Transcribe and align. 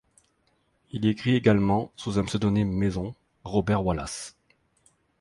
Il 0.89 1.05
écrit 1.05 1.35
également 1.35 1.91
sous 1.95 2.17
un 2.17 2.23
pseudonyme 2.25 2.71
maison, 2.71 3.13
Robert 3.43 3.85
Wallace. 3.85 4.35